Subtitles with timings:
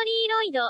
[0.00, 0.60] リロイド。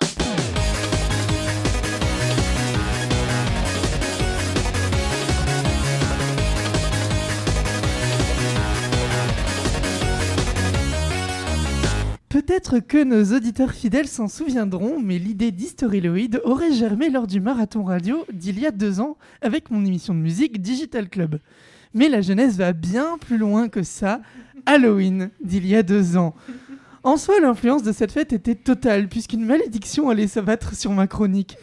[12.29, 17.83] Peut-être que nos auditeurs fidèles s'en souviendront, mais l'idée d'Historyloid aurait germé lors du marathon
[17.83, 21.39] radio d'il y a deux ans avec mon émission de musique Digital Club.
[21.95, 24.21] Mais la jeunesse va bien plus loin que ça.
[24.67, 26.35] Halloween d'il y a deux ans.
[27.04, 31.58] En soi, l'influence de cette fête était totale, puisqu'une malédiction allait s'abattre sur ma chronique.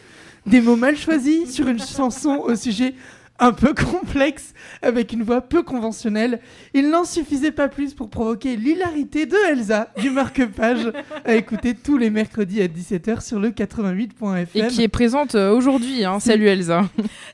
[0.45, 2.93] Des mots mal choisis sur une chanson au sujet
[3.39, 6.39] un peu complexe, avec une voix peu conventionnelle.
[6.73, 10.91] Il n'en suffisait pas plus pour provoquer l'hilarité de Elsa du marque-page
[11.25, 14.47] à écouter tous les mercredis à 17h sur le 88.fm.
[14.55, 16.03] Et qui est présente euh, aujourd'hui.
[16.05, 16.19] Hein.
[16.19, 16.89] Salut Elsa.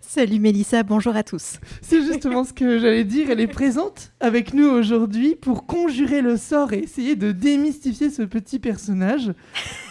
[0.08, 1.60] Salut Mélissa, bonjour à tous.
[1.82, 3.30] C'est justement ce que j'allais dire.
[3.32, 8.22] Elle est présente avec nous aujourd'hui pour conjurer le sort et essayer de démystifier ce
[8.22, 9.34] petit personnage.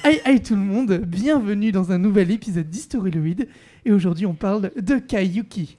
[0.02, 3.46] Aïe aïe tout le monde, bienvenue dans un nouvel épisode d'Historyloid.
[3.84, 5.76] Et aujourd'hui on parle de Kayuki.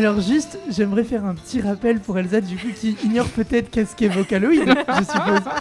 [0.00, 3.94] Alors juste, j'aimerais faire un petit rappel pour Elsa, du coup, qui ignore peut-être qu'est-ce
[3.94, 5.52] qu'est Vocaloid, je suppose.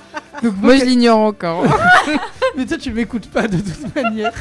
[0.41, 1.65] Donc, Moi, je l'ignore encore.
[2.55, 4.31] Mais toi, tu m'écoutes pas de toute manière.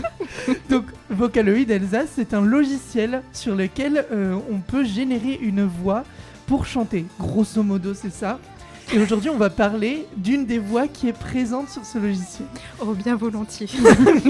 [0.70, 6.04] Donc, Vocaloid, Elsa, c'est un logiciel sur lequel euh, on peut générer une voix
[6.46, 7.04] pour chanter.
[7.18, 8.38] Grosso modo, c'est ça.
[8.90, 12.48] Et aujourd'hui, on va parler d'une des voix qui est présente sur ce logiciel.
[12.80, 13.68] Oh, bien volontiers.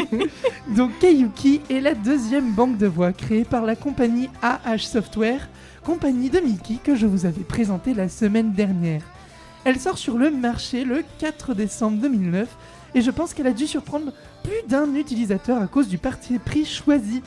[0.77, 5.49] Donc, Kayuki est la deuxième banque de voix créée par la compagnie AH Software,
[5.85, 9.03] compagnie de Mickey que je vous avais présentée la semaine dernière.
[9.65, 12.49] Elle sort sur le marché le 4 décembre 2009
[12.97, 16.65] et je pense qu'elle a dû surprendre plus d'un utilisateur à cause du parti pris
[16.65, 17.23] choisi.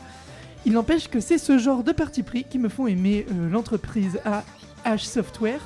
[0.65, 4.19] Il n'empêche que c'est ce genre de parti pris qui me font aimer euh, l'entreprise
[4.25, 5.61] AH Software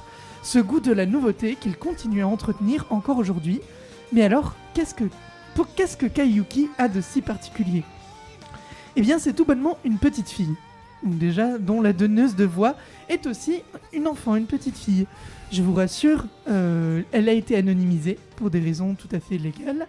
[0.45, 3.61] ce goût de la nouveauté qu'il continue à entretenir encore aujourd'hui.
[4.13, 5.05] Mais alors, qu'est-ce que,
[5.75, 7.83] qu'est-ce que Kayuki a de si particulier?
[8.95, 10.55] Eh bien, c'est tout bonnement une petite fille.
[11.03, 12.75] Déjà, dont la donneuse de voix
[13.09, 15.07] est aussi une enfant, une petite fille.
[15.51, 19.87] Je vous rassure, euh, elle a été anonymisée pour des raisons tout à fait légales.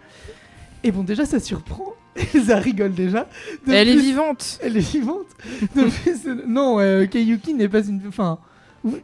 [0.83, 1.93] Et bon, déjà, ça surprend.
[2.47, 3.29] ça rigole déjà.
[3.67, 4.59] De elle plus, est vivante.
[4.63, 5.27] Elle est vivante.
[5.75, 8.01] De plus, non, euh, Kayuki n'est pas une.
[8.07, 8.39] Enfin,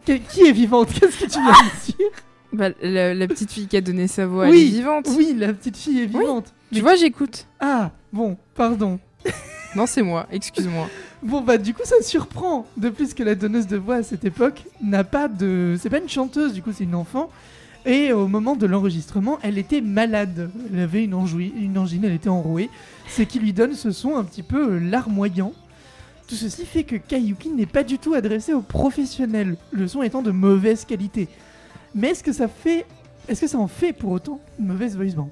[0.05, 0.89] qui est vivante?
[0.93, 2.09] Qu'est-ce que tu viens de dire?
[2.53, 5.07] Bah, la, la, petite fille qui a donné sa voix, oui, elle est vivante.
[5.17, 6.53] Oui, la petite fille est vivante.
[6.71, 6.77] Oui.
[6.77, 7.47] Tu vois, j'écoute.
[7.59, 8.99] Ah, bon, pardon.
[9.75, 10.87] non, c'est moi, excuse-moi.
[11.23, 12.67] Bon, bah, du coup, ça surprend.
[12.77, 15.75] De plus que la donneuse de voix à cette époque n'a pas de.
[15.79, 17.31] C'est pas une chanteuse, du coup, c'est une enfant.
[17.85, 20.51] Et au moment de l'enregistrement, elle était malade.
[20.71, 21.17] Elle avait une,
[21.59, 22.69] une angine, elle était enrouée.
[23.09, 25.53] Ce qui lui donne ce son un petit peu larmoyant.
[26.33, 30.23] Tout ceci fait que Kayuki n'est pas du tout adressé aux professionnels, le son étant
[30.23, 31.27] de mauvaise qualité.
[31.93, 32.87] Mais est-ce que ça fait,
[33.27, 35.29] est-ce que ça en fait pour autant une mauvaise voice bank?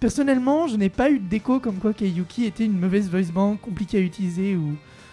[0.00, 3.98] Personnellement, je n'ai pas eu d'écho comme quoi Kayuki était une mauvaise voice bank compliquée
[3.98, 4.70] à utiliser ou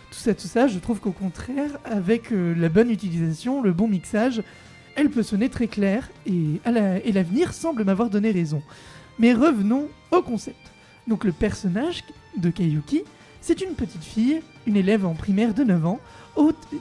[0.09, 0.69] tout ça, tout ça.
[0.69, 4.41] Je trouve qu'au contraire, avec euh, la bonne utilisation, le bon mixage,
[4.95, 6.61] elle peut sonner très claire et,
[7.11, 8.61] l'avenir semble m'avoir donné raison.
[9.17, 10.71] Mais revenons au concept.
[11.09, 12.05] Donc le personnage
[12.37, 13.03] de Kayuki,
[13.41, 15.99] c'est une petite fille, une élève en primaire de 9 ans,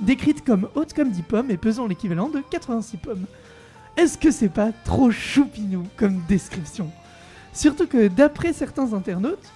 [0.03, 3.25] décrite comme haute comme 10 pommes et pesant l'équivalent de 86 pommes.
[3.97, 6.91] Est-ce que c'est pas trop choupinou comme description?
[7.55, 9.53] Surtout que d'après certains internautes,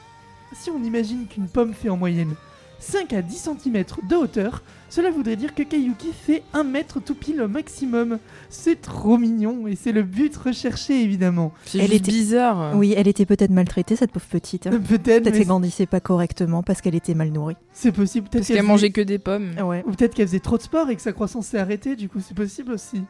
[0.54, 2.34] si on imagine qu'une pomme fait en moyenne
[2.82, 7.14] 5 à 10 cm de hauteur, cela voudrait dire que Kayuki fait 1 mètre tout
[7.14, 8.18] pile au maximum.
[8.50, 11.52] C'est trop mignon et c'est le but recherché évidemment.
[11.74, 12.76] Elle était bizarre.
[12.76, 14.64] Oui, elle était peut-être maltraitée cette pauvre petite.
[14.70, 15.22] Peut-être.
[15.22, 17.56] Peut-être qu'elle grandissait pas correctement parce qu'elle était mal nourrie.
[17.72, 18.28] C'est possible.
[18.30, 19.54] Parce qu'elle mangeait que des pommes.
[19.64, 19.84] Ouais.
[19.86, 21.96] Ou peut-être qu'elle faisait trop de sport et que sa croissance s'est arrêtée.
[21.96, 23.02] Du coup, c'est possible aussi.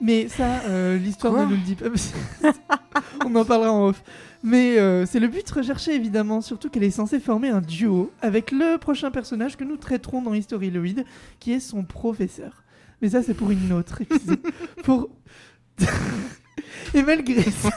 [0.00, 1.86] Mais ça, euh, l'histoire ne nous le dit pas.
[3.26, 4.02] On en parlera en off.
[4.42, 8.52] Mais euh, c'est le but recherché évidemment, surtout qu'elle est censée former un duo avec
[8.52, 11.04] le prochain personnage que nous traiterons dans Historyloid,
[11.40, 12.62] qui est son professeur.
[13.02, 14.40] Mais ça, c'est pour une autre épisode.
[14.84, 15.08] pour...
[16.94, 17.70] Et malgré ça,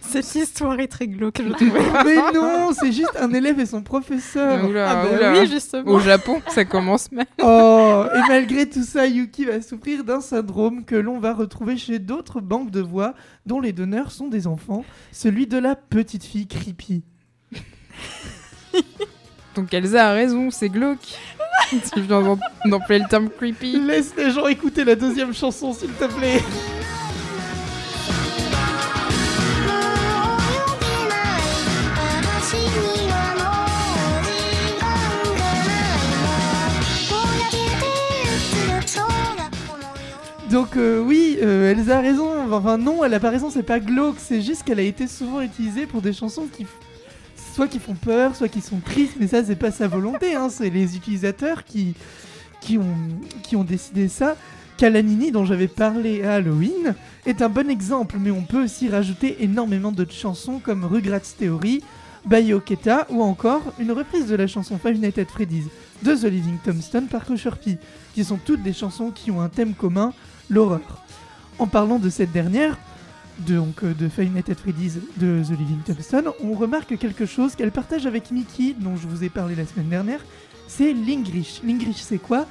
[0.00, 1.72] Cette histoire est très glauque, je trouve.
[2.04, 4.64] mais non, c'est juste un élève et son professeur.
[4.68, 5.40] Oula, Ah bah oula.
[5.40, 5.90] oui, justement.
[5.92, 7.26] Au Japon, ça commence mal.
[7.42, 11.98] Oh, et malgré tout ça, Yuki va souffrir d'un syndrome que l'on va retrouver chez
[11.98, 13.14] d'autres banques de voix
[13.46, 17.02] dont les donneurs sont des enfants, celui de la petite fille creepy.
[19.54, 21.16] Donc Elsa a raison, c'est glauque.
[21.70, 23.80] si je viens d'em- d'employer le terme creepy.
[23.80, 26.42] Laisse les gens écouter la deuxième chanson, s'il te plaît.
[40.50, 42.52] Donc euh, oui, euh, Elsa a raison.
[42.52, 45.40] Enfin non, elle a pas raison, c'est pas glauque, c'est juste qu'elle a été souvent
[45.40, 46.66] utilisée pour des chansons qui...
[47.54, 50.50] Soit qui font peur, soit qui sont tristes, mais ça c'est pas sa volonté, hein,
[50.50, 51.94] c'est les utilisateurs qui,
[52.76, 54.36] ont, décidé ça.
[54.76, 56.94] Kalanini, dont j'avais parlé à Halloween,
[57.24, 61.82] est un bon exemple, mais on peut aussi rajouter énormément d'autres chansons comme Rugrats Theory,
[62.26, 65.64] Bayoketa ou encore une reprise de la chanson Five Nights at Freddy's
[66.02, 67.78] de The Living Tombstone par P,
[68.14, 70.12] qui sont toutes des chansons qui ont un thème commun,
[70.50, 71.02] l'horreur.
[71.58, 72.76] En parlant de cette dernière,
[73.40, 77.26] de, donc, euh, de Five Nights at Freddy's de The Living Tombstone, on remarque quelque
[77.26, 80.20] chose qu'elle partage avec Mickey, dont je vous ai parlé la semaine dernière,
[80.68, 81.60] c'est l'English.
[81.64, 82.46] L'English c'est quoi?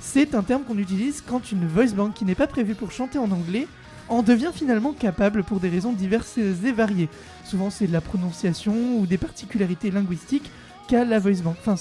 [0.00, 3.18] C'est un terme qu'on utilise quand une voice bank qui n'est pas prévue pour chanter
[3.18, 3.66] en anglais
[4.08, 7.08] en devient finalement capable pour des raisons diverses et variées.
[7.44, 10.50] Souvent c'est de la prononciation ou des particularités linguistiques
[10.88, 11.76] qu'a la voice bank, enfin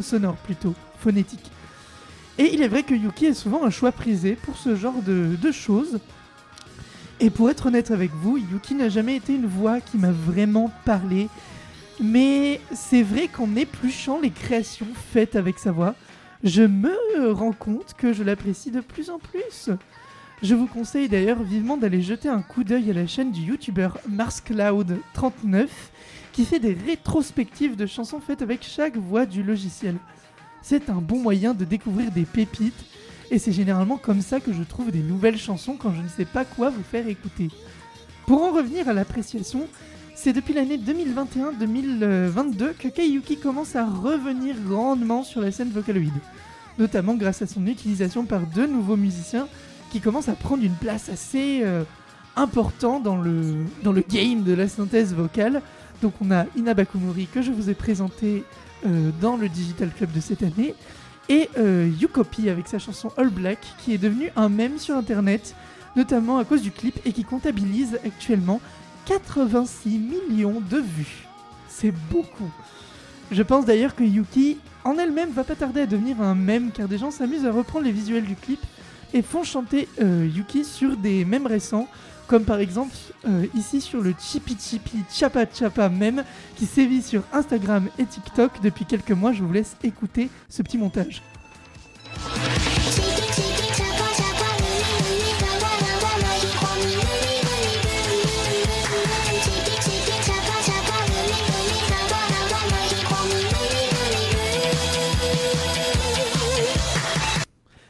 [0.00, 1.50] sonore plutôt, phonétique.
[2.38, 5.52] Et il est vrai que Yuki est souvent un choix prisé pour ce genre de,
[5.52, 5.98] choses.
[7.18, 10.70] Et pour être honnête avec vous, Yuki n'a jamais été une voix qui m'a vraiment
[10.84, 11.28] parlé.
[12.00, 15.96] Mais c'est vrai qu'en épluchant les créations faites avec sa voix,
[16.44, 19.70] je me rends compte que je l'apprécie de plus en plus.
[20.40, 23.98] Je vous conseille d'ailleurs vivement d'aller jeter un coup d'œil à la chaîne du youtubeur
[24.08, 25.66] MarsCloud39
[26.32, 29.96] qui fait des rétrospectives de chansons faites avec chaque voix du logiciel.
[30.62, 32.84] C'est un bon moyen de découvrir des pépites
[33.30, 36.24] et c'est généralement comme ça que je trouve des nouvelles chansons quand je ne sais
[36.24, 37.48] pas quoi vous faire écouter.
[38.26, 39.68] Pour en revenir à l'appréciation,
[40.14, 46.12] c'est depuis l'année 2021-2022 que Kaiyuki commence à revenir grandement sur la scène Vocaloid,
[46.78, 49.48] notamment grâce à son utilisation par deux nouveaux musiciens
[49.90, 51.84] qui commencent à prendre une place assez euh,
[52.36, 55.62] importante dans le, dans le game de la synthèse vocale.
[56.02, 58.44] Donc on a Inaba Kumori que je vous ai présenté
[58.86, 60.74] euh, dans le Digital Club de cette année,
[61.28, 65.54] et euh, Yukopi avec sa chanson All Black qui est devenu un mème sur internet,
[65.96, 68.60] notamment à cause du clip et qui comptabilise actuellement
[69.06, 71.26] 86 millions de vues.
[71.68, 72.50] C'est beaucoup.
[73.30, 76.88] Je pense d'ailleurs que Yuki en elle-même va pas tarder à devenir un mème car
[76.88, 78.60] des gens s'amusent à reprendre les visuels du clip
[79.12, 81.88] et font chanter euh, Yuki sur des mèmes récents
[82.28, 82.94] comme par exemple
[83.26, 86.24] euh, ici sur le Chippy Chippy Chapa Chapa mème
[86.56, 89.32] qui sévit sur Instagram et TikTok depuis quelques mois.
[89.32, 91.22] Je vous laisse écouter ce petit montage.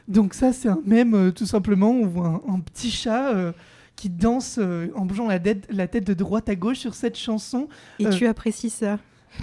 [0.06, 3.52] Donc ça c'est un mème euh, tout simplement, on voit un, un petit chat euh,
[3.98, 7.18] qui danse euh, en bougeant la tête, la tête de droite à gauche sur cette
[7.18, 7.68] chanson.
[7.98, 8.10] Et Euh.
[8.10, 8.98] tu apprécies ça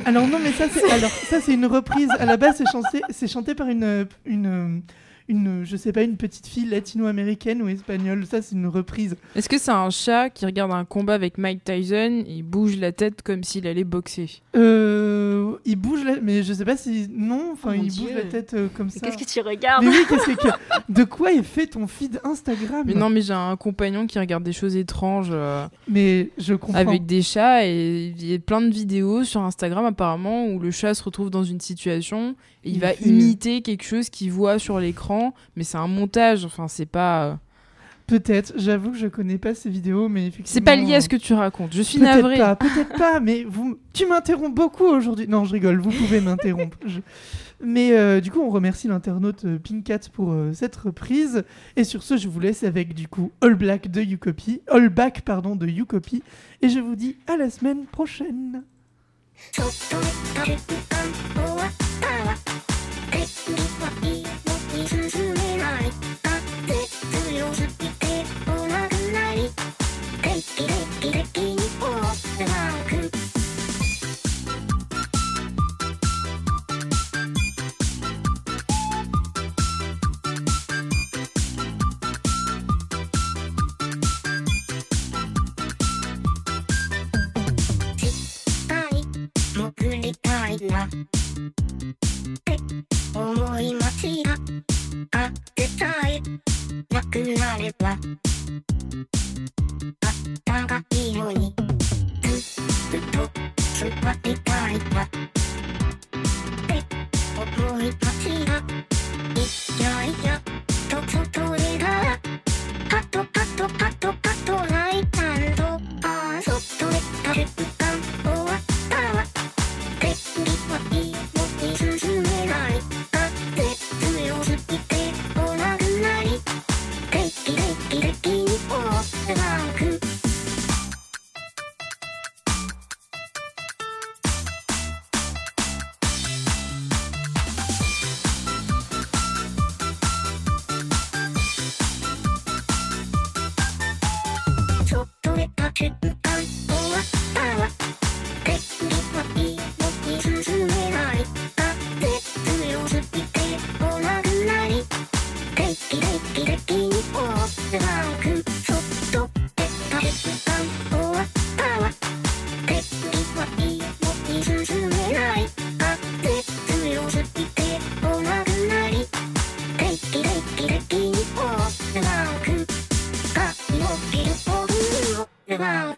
[0.06, 2.08] Alors non mais ça c'est alors ça c'est une reprise.
[2.20, 4.82] À la base c'est chanté, c'est chanté par une une
[5.28, 8.26] une je sais pas une petite fille latino-américaine ou espagnole.
[8.26, 9.16] Ça c'est une reprise.
[9.36, 12.78] Est-ce que c'est un chat qui regarde un combat avec Mike Tyson et il bouge
[12.78, 16.20] la tête comme s'il allait boxer Euh, il bouge la...
[16.22, 17.50] mais je sais pas si non.
[17.54, 18.04] Enfin Oh il Dieu.
[18.06, 19.00] bouge la tête euh, comme Mais ça.
[19.08, 20.48] Qu'est-ce que tu regardes Mais oui qu'est-ce que
[20.90, 24.44] de quoi est fait ton feed Instagram Mais non, mais j'ai un compagnon qui regarde
[24.44, 26.78] des choses étranges euh, Mais je comprends.
[26.78, 30.72] avec des chats et il y a plein de vidéos sur Instagram apparemment où le
[30.72, 34.32] chat se retrouve dans une situation et il, Il va fait- imiter quelque chose qu'il
[34.32, 35.15] voit sur l'écran,
[35.56, 37.26] mais c'est un montage, enfin c'est pas...
[37.26, 37.34] euh,
[38.08, 38.54] Peut-être.
[38.56, 40.54] J'avoue que je connais pas ces vidéos, mais effectivement.
[40.54, 42.38] C'est pas lié à ce que tu racontes, je suis Peut-être navrée.
[42.38, 45.28] pas, peut-être pas, mais vous, tu m'interromps beaucoup aujourd'hui.
[45.28, 46.78] Non, je rigole, vous pouvez m'interrompre.
[46.86, 47.00] Je-
[47.64, 51.44] Mais euh, du coup, on remercie l'internaute euh, Pinkat pour euh, cette reprise.
[51.78, 55.22] Et sur ce, je vous laisse avec du coup All Black de Ucopy, All Back
[55.22, 56.22] pardon de Ucopy.
[56.62, 58.62] Et je vous dis à la semaine prochaine.
[90.86, 90.90] っ
[92.44, 92.58] て
[93.18, 94.34] 思い間
[95.12, 96.22] あってさえ
[96.94, 97.98] なくなればあっ
[100.44, 100.68] た。
[100.68, 101.54] かいのに
[102.22, 103.30] ずっと
[103.74, 104.72] 座ってた。
[104.72, 105.20] いわって
[107.62, 108.15] 思いた。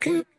[0.08, 0.37] coop.